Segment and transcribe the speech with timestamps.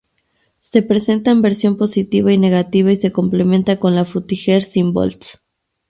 [0.61, 5.43] Se presenta en versión positiva y negativa y se complementa con la Frutiger Symbols.